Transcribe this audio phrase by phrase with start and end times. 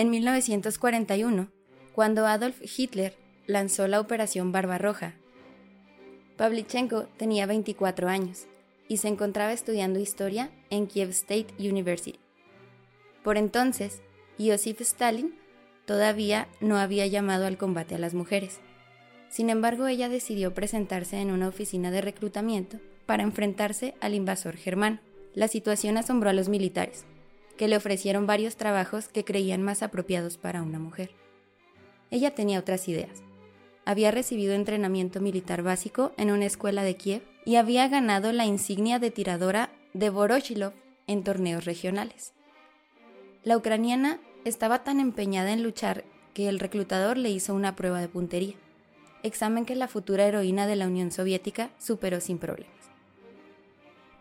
[0.00, 1.50] En 1941,
[1.94, 5.12] cuando Adolf Hitler lanzó la Operación Barbarroja,
[6.38, 8.46] Pavlichenko tenía 24 años
[8.88, 12.18] y se encontraba estudiando historia en Kiev State University.
[13.22, 14.00] Por entonces,
[14.38, 15.34] Joseph Stalin
[15.84, 18.58] todavía no había llamado al combate a las mujeres.
[19.28, 24.98] Sin embargo, ella decidió presentarse en una oficina de reclutamiento para enfrentarse al invasor germano.
[25.34, 27.04] La situación asombró a los militares,
[27.60, 31.10] que le ofrecieron varios trabajos que creían más apropiados para una mujer.
[32.10, 33.22] Ella tenía otras ideas.
[33.84, 38.98] Había recibido entrenamiento militar básico en una escuela de Kiev y había ganado la insignia
[38.98, 40.72] de tiradora de Voroshilov
[41.06, 42.32] en torneos regionales.
[43.44, 48.08] La ucraniana estaba tan empeñada en luchar que el reclutador le hizo una prueba de
[48.08, 48.54] puntería,
[49.22, 52.72] examen que la futura heroína de la Unión Soviética superó sin problemas.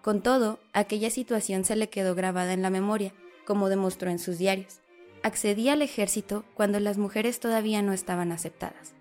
[0.01, 3.13] Con todo, aquella situación se le quedó grabada en la memoria,
[3.45, 4.79] como demostró en sus diarios.
[5.23, 8.93] Accedí al ejército cuando las mujeres todavía no estaban aceptadas.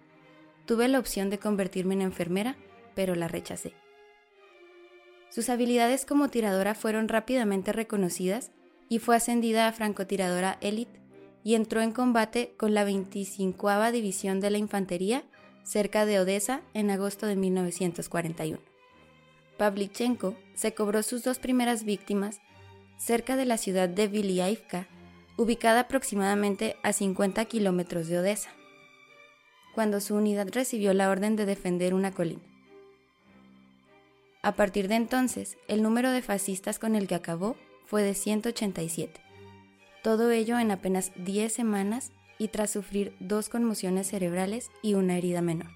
[0.67, 2.57] Tuve la opción de convertirme en enfermera,
[2.95, 3.73] pero la rechacé.
[5.31, 8.51] Sus habilidades como tiradora fueron rápidamente reconocidas
[8.89, 10.99] y fue ascendida a francotiradora élite
[11.45, 15.25] y entró en combate con la 25 División de la Infantería
[15.63, 18.59] cerca de Odessa en agosto de 1941.
[19.59, 22.41] Pavlichenko se cobró sus dos primeras víctimas
[22.99, 24.87] cerca de la ciudad de Viliaivka,
[25.37, 28.51] ubicada aproximadamente a 50 kilómetros de Odessa,
[29.75, 32.43] cuando su unidad recibió la orden de defender una colina.
[34.43, 37.57] A partir de entonces, el número de fascistas con el que acabó
[37.87, 39.21] fue de 187.
[40.03, 45.43] Todo ello en apenas 10 semanas y tras sufrir dos conmociones cerebrales y una herida
[45.43, 45.71] menor.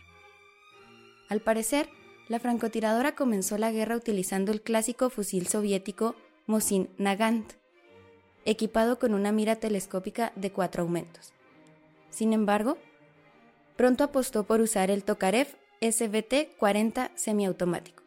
[1.28, 1.88] Al parecer,
[2.28, 6.14] la francotiradora comenzó la guerra utilizando el clásico fusil soviético
[6.46, 7.52] Mosin Nagant,
[8.44, 11.32] equipado con una mira telescópica de cuatro aumentos.
[12.10, 12.78] Sin embargo,
[13.76, 15.48] pronto apostó por usar el Tokarev
[15.80, 18.02] SBT-40 semiautomático,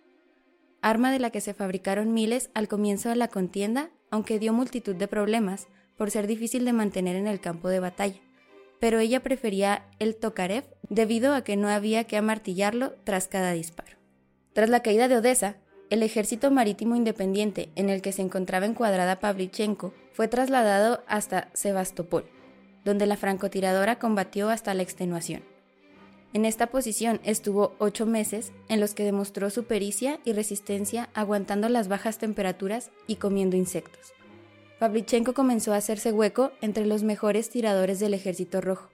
[0.81, 4.96] arma de la que se fabricaron miles al comienzo de la contienda aunque dio multitud
[4.96, 5.67] de problemas
[5.97, 8.22] por ser difícil de mantener en el campo de batalla.
[8.79, 13.97] Pero ella prefería el Tokarev debido a que no había que amartillarlo tras cada disparo.
[14.53, 15.57] Tras la caída de Odessa,
[15.90, 22.25] el ejército marítimo independiente en el que se encontraba encuadrada Pavlichenko fue trasladado hasta Sebastopol,
[22.84, 25.44] donde la francotiradora combatió hasta la extenuación.
[26.34, 31.69] En esta posición estuvo ocho meses en los que demostró su pericia y resistencia aguantando
[31.69, 34.13] las bajas temperaturas y comiendo insectos.
[34.79, 38.90] Pavlichenko comenzó a hacerse hueco entre los mejores tiradores del ejército rojo.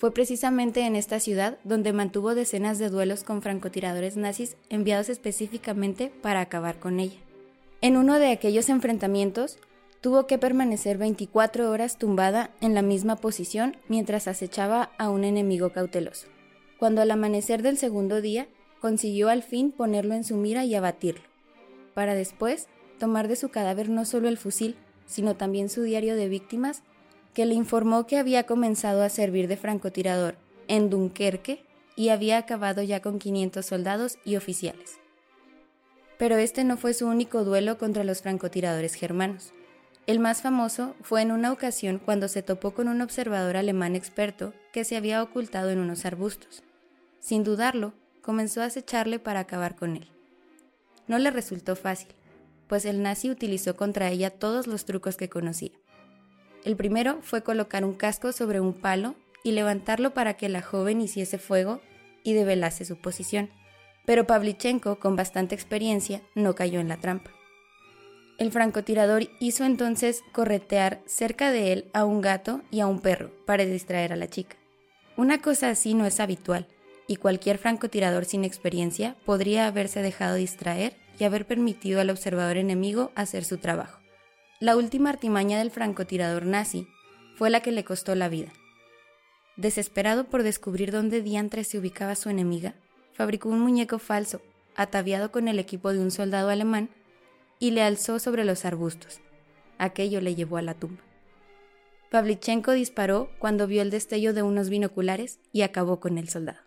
[0.00, 6.10] Fue precisamente en esta ciudad donde mantuvo decenas de duelos con francotiradores nazis enviados específicamente
[6.20, 7.18] para acabar con ella.
[7.80, 9.58] En uno de aquellos enfrentamientos,
[10.00, 15.70] tuvo que permanecer 24 horas tumbada en la misma posición mientras acechaba a un enemigo
[15.70, 16.26] cauteloso
[16.80, 18.48] cuando al amanecer del segundo día
[18.80, 21.22] consiguió al fin ponerlo en su mira y abatirlo,
[21.92, 22.68] para después
[22.98, 26.82] tomar de su cadáver no solo el fusil, sino también su diario de víctimas,
[27.34, 30.36] que le informó que había comenzado a servir de francotirador
[30.68, 31.64] en Dunkerque
[31.96, 34.98] y había acabado ya con 500 soldados y oficiales.
[36.18, 39.52] Pero este no fue su único duelo contra los francotiradores germanos.
[40.06, 44.52] El más famoso fue en una ocasión cuando se topó con un observador alemán experto
[44.72, 46.62] que se había ocultado en unos arbustos.
[47.20, 47.92] Sin dudarlo,
[48.22, 50.08] comenzó a acecharle para acabar con él.
[51.06, 52.08] No le resultó fácil,
[52.66, 55.72] pues el nazi utilizó contra ella todos los trucos que conocía.
[56.64, 61.00] El primero fue colocar un casco sobre un palo y levantarlo para que la joven
[61.00, 61.80] hiciese fuego
[62.22, 63.50] y develase su posición.
[64.04, 67.30] Pero Pavlichenko, con bastante experiencia, no cayó en la trampa.
[68.38, 73.30] El francotirador hizo entonces corretear cerca de él a un gato y a un perro
[73.46, 74.56] para distraer a la chica.
[75.16, 76.66] Una cosa así no es habitual,
[77.06, 83.12] y cualquier francotirador sin experiencia podría haberse dejado distraer y haber permitido al observador enemigo
[83.14, 83.99] hacer su trabajo.
[84.60, 86.86] La última artimaña del francotirador nazi
[87.34, 88.52] fue la que le costó la vida.
[89.56, 92.74] Desesperado por descubrir dónde diantre se ubicaba su enemiga,
[93.14, 94.42] fabricó un muñeco falso,
[94.76, 96.90] ataviado con el equipo de un soldado alemán,
[97.58, 99.20] y le alzó sobre los arbustos.
[99.78, 101.02] Aquello le llevó a la tumba.
[102.10, 106.58] Pavlichenko disparó cuando vio el destello de unos binoculares y acabó con el soldado.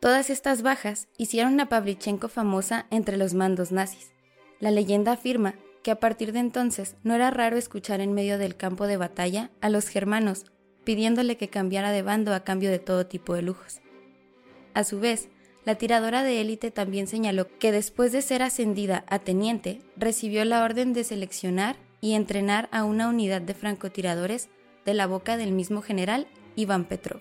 [0.00, 4.10] Todas estas bajas hicieron a Pavlichenko famosa entre los mandos nazis.
[4.58, 8.56] La leyenda afirma que a partir de entonces no era raro escuchar en medio del
[8.56, 10.44] campo de batalla a los germanos
[10.84, 13.80] pidiéndole que cambiara de bando a cambio de todo tipo de lujos.
[14.74, 15.28] A su vez,
[15.64, 20.64] la tiradora de élite también señaló que después de ser ascendida a teniente, recibió la
[20.64, 24.48] orden de seleccionar y entrenar a una unidad de francotiradores
[24.86, 26.26] de la boca del mismo general
[26.56, 27.20] Iván Petrov.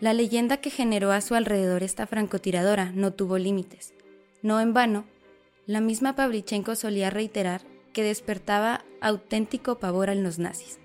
[0.00, 3.94] La leyenda que generó a su alrededor esta francotiradora no tuvo límites.
[4.42, 5.04] No en vano,
[5.66, 7.62] la misma Pavlichenko solía reiterar
[7.92, 10.78] que despertaba auténtico pavor en los nazis.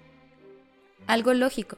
[1.07, 1.77] Algo lógico,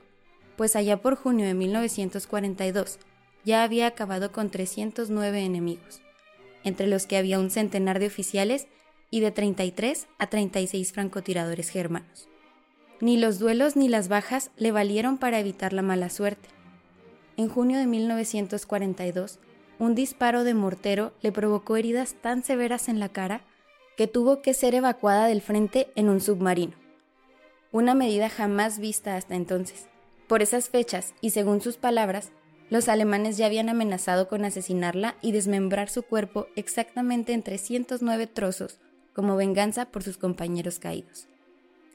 [0.56, 3.00] pues allá por junio de 1942
[3.44, 6.02] ya había acabado con 309 enemigos,
[6.64, 8.68] entre los que había un centenar de oficiales
[9.12, 12.28] y de 33 a 36 francotiradores germanos.
[13.02, 16.50] Ni los duelos ni las bajas le valieron para evitar la mala suerte.
[17.38, 19.40] En junio de 1942,
[19.78, 23.42] un disparo de mortero le provocó heridas tan severas en la cara
[23.98, 26.74] que tuvo que ser evacuada del frente en un submarino.
[27.72, 29.88] Una medida jamás vista hasta entonces.
[30.28, 32.32] Por esas fechas, y según sus palabras,
[32.70, 38.80] los alemanes ya habían amenazado con asesinarla y desmembrar su cuerpo exactamente en 309 trozos
[39.14, 41.28] como venganza por sus compañeros caídos.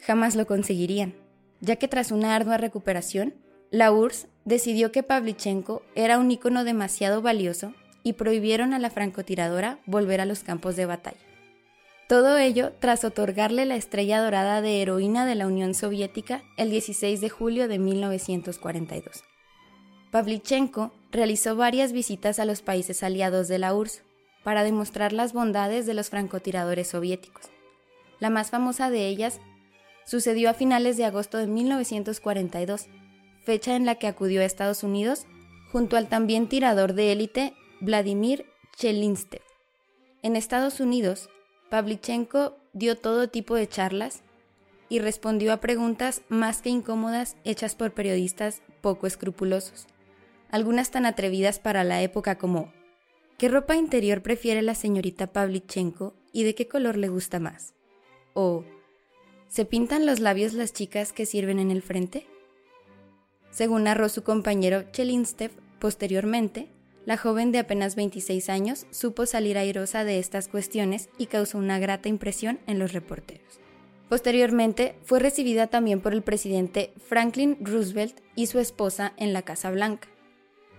[0.01, 1.15] Jamás lo conseguirían,
[1.61, 3.35] ya que tras una ardua recuperación,
[3.71, 9.79] la URSS decidió que Pavlichenko era un ícono demasiado valioso y prohibieron a la francotiradora
[9.87, 11.30] volver a los campos de batalla.
[12.11, 17.21] Todo ello tras otorgarle la estrella dorada de heroína de la Unión Soviética el 16
[17.21, 19.23] de julio de 1942.
[20.11, 24.03] Pavlichenko realizó varias visitas a los países aliados de la URSS
[24.43, 27.45] para demostrar las bondades de los francotiradores soviéticos.
[28.19, 29.41] La más famosa de ellas
[30.05, 32.89] sucedió a finales de agosto de 1942,
[33.45, 35.27] fecha en la que acudió a Estados Unidos
[35.71, 38.47] junto al también tirador de élite Vladimir
[38.77, 39.43] Chelinstev.
[40.25, 41.31] En Estados Unidos,
[41.71, 44.23] Pavlichenko dio todo tipo de charlas
[44.89, 49.87] y respondió a preguntas más que incómodas hechas por periodistas poco escrupulosos
[50.51, 52.73] algunas tan atrevidas para la época como
[53.39, 57.73] ¿Qué ropa interior prefiere la señorita Pavlichenko y de qué color le gusta más?
[58.35, 58.65] O
[59.49, 62.27] ¿Se pintan los labios las chicas que sirven en el frente?
[63.51, 66.69] Según narró su compañero Chelinstev, posteriormente,
[67.07, 71.79] la joven de apenas 26 años supo salir airosa de estas cuestiones y causó una
[71.79, 73.61] grata impresión en los reporteros.
[74.09, 79.71] Posteriormente, fue recibida también por el presidente Franklin Roosevelt y su esposa en la Casa
[79.71, 80.09] Blanca.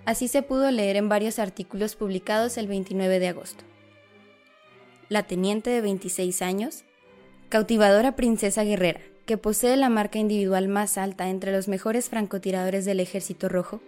[0.06, 3.64] Así se pudo leer en varios artículos publicados el 29 de agosto.
[5.10, 6.84] La teniente de 26 años,
[7.50, 13.00] cautivadora princesa guerrera, que posee la marca individual más alta entre los mejores francotiradores del
[13.00, 13.82] Ejército Rojo,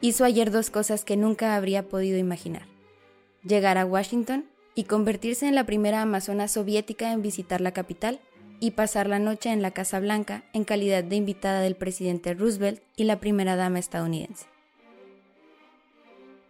[0.00, 2.66] hizo ayer dos cosas que nunca habría podido imaginar.
[3.44, 8.20] Llegar a Washington y convertirse en la primera amazona soviética en visitar la capital
[8.60, 12.82] y pasar la noche en la Casa Blanca en calidad de invitada del presidente Roosevelt
[12.96, 14.46] y la primera dama estadounidense.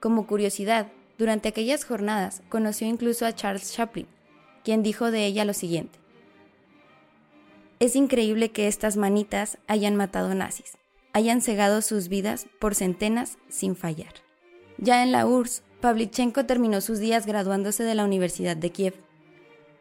[0.01, 0.89] Como curiosidad,
[1.19, 4.07] durante aquellas jornadas conoció incluso a Charles Chaplin,
[4.65, 5.99] quien dijo de ella lo siguiente.
[7.79, 10.79] Es increíble que estas manitas hayan matado nazis,
[11.13, 14.15] hayan cegado sus vidas por centenas sin fallar.
[14.79, 18.95] Ya en la URSS, Pavlichenko terminó sus días graduándose de la Universidad de Kiev.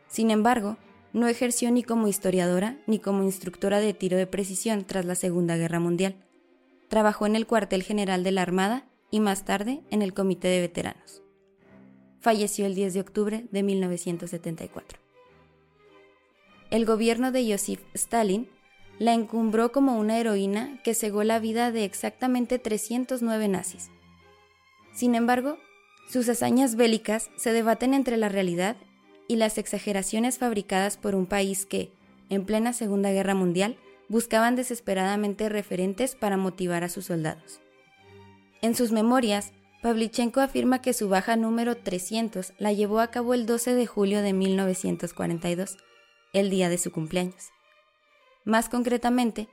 [0.07, 0.77] Sin embargo,
[1.13, 5.57] no ejerció ni como historiadora ni como instructora de tiro de precisión tras la Segunda
[5.57, 6.15] Guerra Mundial.
[6.87, 10.61] Trabajó en el cuartel general de la Armada y más tarde en el Comité de
[10.61, 11.21] Veteranos.
[12.19, 14.99] Falleció el 10 de octubre de 1974.
[16.69, 18.47] El gobierno de Joseph Stalin
[18.99, 23.89] la encumbró como una heroína que cegó la vida de exactamente 309 nazis.
[24.93, 25.57] Sin embargo,
[26.09, 28.75] sus hazañas bélicas se debaten entre la realidad
[29.27, 31.91] y las exageraciones fabricadas por un país que,
[32.29, 33.77] en plena Segunda Guerra Mundial,
[34.09, 37.61] buscaban desesperadamente referentes para motivar a sus soldados.
[38.61, 43.45] En sus memorias, Pavlichenko afirma que su baja número 300 la llevó a cabo el
[43.45, 45.77] 12 de julio de 1942,
[46.33, 47.51] el día de su cumpleaños.
[48.45, 49.47] Más concretamente,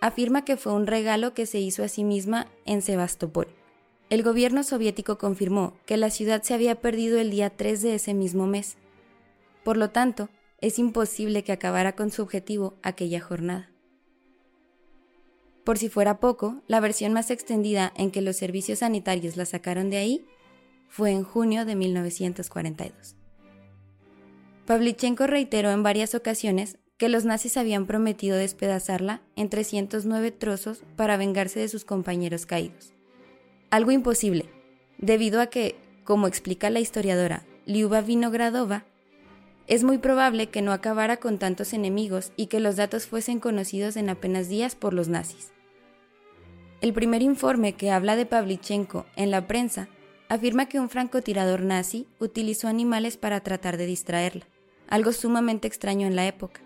[0.00, 3.48] afirma que fue un regalo que se hizo a sí misma en Sebastopol.
[4.10, 8.14] El gobierno soviético confirmó que la ciudad se había perdido el día 3 de ese
[8.14, 8.76] mismo mes.
[9.64, 10.28] Por lo tanto,
[10.60, 13.70] es imposible que acabara con su objetivo aquella jornada.
[15.64, 19.88] Por si fuera poco, la versión más extendida en que los servicios sanitarios la sacaron
[19.88, 20.26] de ahí
[20.88, 23.16] fue en junio de 1942.
[24.66, 31.16] Pavlichenko reiteró en varias ocasiones que los nazis habían prometido despedazarla en 309 trozos para
[31.16, 32.92] vengarse de sus compañeros caídos.
[33.70, 34.48] Algo imposible,
[34.98, 38.84] debido a que, como explica la historiadora Liuba Vinogradova,
[39.66, 43.96] es muy probable que no acabara con tantos enemigos y que los datos fuesen conocidos
[43.96, 45.52] en apenas días por los nazis.
[46.80, 49.88] El primer informe que habla de Pavlichenko en la prensa
[50.28, 54.46] afirma que un francotirador nazi utilizó animales para tratar de distraerla,
[54.88, 56.63] algo sumamente extraño en la época.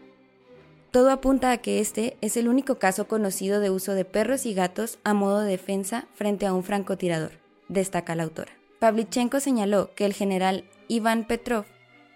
[0.91, 4.55] Todo apunta a que este es el único caso conocido de uso de perros y
[4.55, 7.33] gatos a modo de defensa frente a un francotirador,
[7.69, 8.53] destaca la autora.
[8.79, 11.67] Pavlichenko señaló que el general Iván Petrov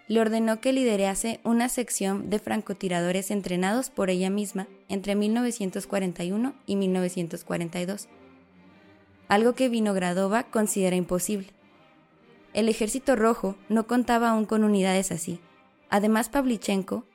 [0.07, 6.75] le ordenó que liderase una sección de francotiradores entrenados por ella misma entre 1941 y
[6.75, 8.09] 1942,
[9.27, 11.49] algo que Vinogradova considera imposible.
[12.53, 15.39] El ejército rojo no contaba aún con unidades así.
[15.89, 17.05] Además, Pavlichenko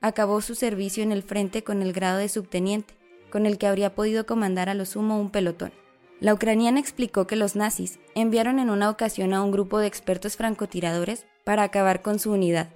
[0.00, 2.94] acabó su servicio en el frente con el grado de subteniente,
[3.30, 5.72] con el que habría podido comandar a lo sumo un pelotón.
[6.20, 10.36] La ucraniana explicó que los nazis enviaron en una ocasión a un grupo de expertos
[10.36, 12.70] francotiradores para acabar con su unidad.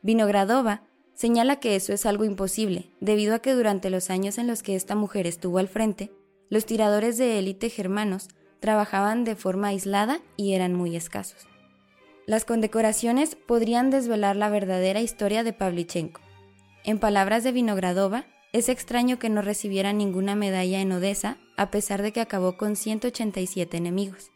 [0.00, 0.82] Vinogradova
[1.14, 4.74] señala que eso es algo imposible, debido a que durante los años en los que
[4.74, 6.10] esta mujer estuvo al frente,
[6.48, 8.28] los tiradores de élite germanos
[8.60, 11.46] trabajaban de forma aislada y eran muy escasos.
[12.26, 16.20] Las condecoraciones podrían desvelar la verdadera historia de Pavlichenko.
[16.84, 22.02] En palabras de Vinogradova, es extraño que no recibiera ninguna medalla en Odessa a pesar
[22.02, 24.30] de que acabó con 187 enemigos.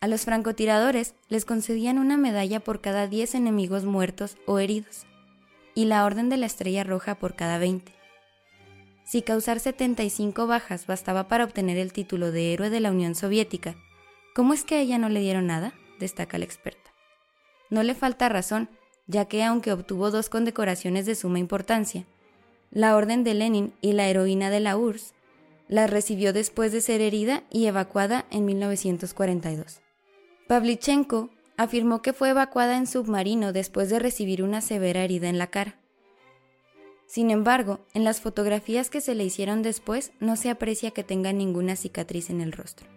[0.00, 5.06] A los francotiradores les concedían una medalla por cada 10 enemigos muertos o heridos,
[5.76, 7.92] y la Orden de la Estrella Roja por cada 20.
[9.04, 13.76] Si causar 75 bajas bastaba para obtener el título de héroe de la Unión Soviética,
[14.34, 15.72] ¿cómo es que a ella no le dieron nada?
[16.00, 16.90] destaca la experta.
[17.70, 18.68] No le falta razón,
[19.12, 22.04] ya que aunque obtuvo dos condecoraciones de suma importancia,
[22.70, 25.12] la Orden de Lenin y la heroína de la URSS,
[25.68, 29.80] la recibió después de ser herida y evacuada en 1942.
[30.48, 35.48] Pavlichenko afirmó que fue evacuada en submarino después de recibir una severa herida en la
[35.48, 35.76] cara.
[37.06, 41.32] Sin embargo, en las fotografías que se le hicieron después no se aprecia que tenga
[41.32, 42.88] ninguna cicatriz en el rostro.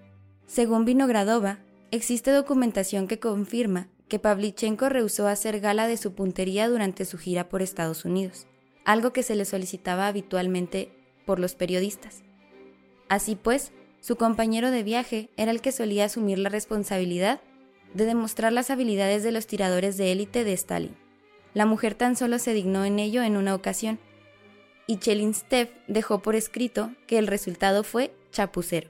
[0.47, 1.59] Según Vinogradova,
[1.91, 7.49] existe documentación que confirma que Pavlichenko rehusó hacer gala de su puntería durante su gira
[7.49, 8.47] por Estados Unidos,
[8.83, 10.91] algo que se le solicitaba habitualmente
[11.25, 12.23] por los periodistas.
[13.09, 17.41] Así pues, su compañero de viaje era el que solía asumir la responsabilidad
[17.93, 20.95] de demostrar las habilidades de los tiradores de élite de Stalin.
[21.53, 23.99] La mujer tan solo se dignó en ello en una ocasión,
[24.87, 28.89] y Chelinstev dejó por escrito que el resultado fue chapucero.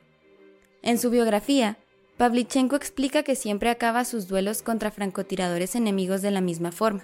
[0.81, 1.77] En su biografía,
[2.17, 7.03] Pavlichenko explica que siempre acaba sus duelos contra francotiradores enemigos de la misma forma,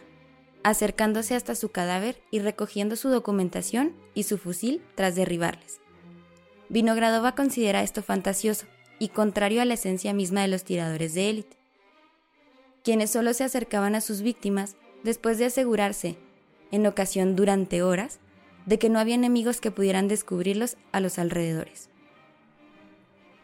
[0.64, 5.82] acercándose hasta su cadáver y recogiendo su documentación y su fusil tras derribarles.
[6.70, 8.68] Vinogradova considera esto fantasioso
[9.00, 11.58] y contrario a la esencia misma de los tiradores de élite,
[12.82, 16.18] quienes solo se acercaban a sus víctimas después de asegurarse,
[16.72, 18.20] en ocasión durante horas,
[18.66, 21.91] de que no había enemigos que pudieran descubrirlos a los alrededores.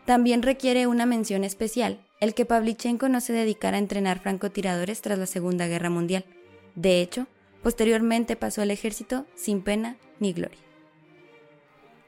[0.08, 5.20] También requiere una mención especial el que Pavlichenko no se dedicara a entrenar francotiradores tras
[5.20, 6.24] la Segunda Guerra Mundial.
[6.76, 7.28] De hecho,
[7.62, 10.62] posteriormente pasó al ejército sin pena ni gloria.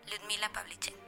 [0.09, 0.98] Ludmila Pavlichenko